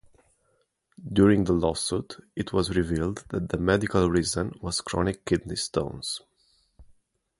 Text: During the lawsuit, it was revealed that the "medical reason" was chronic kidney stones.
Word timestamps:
During 1.13 1.43
the 1.43 1.53
lawsuit, 1.53 2.17
it 2.35 2.51
was 2.51 2.75
revealed 2.75 3.23
that 3.29 3.49
the 3.49 3.57
"medical 3.57 4.09
reason" 4.09 4.51
was 4.59 4.81
chronic 4.81 5.25
kidney 5.25 5.57
stones. 5.57 6.21